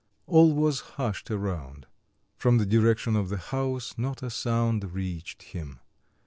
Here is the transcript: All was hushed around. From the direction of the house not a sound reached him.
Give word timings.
All 0.25 0.55
was 0.55 0.79
hushed 0.97 1.29
around. 1.29 1.85
From 2.35 2.57
the 2.57 2.65
direction 2.65 3.15
of 3.15 3.29
the 3.29 3.37
house 3.37 3.99
not 3.99 4.23
a 4.23 4.31
sound 4.31 4.93
reached 4.95 5.43
him. 5.43 5.79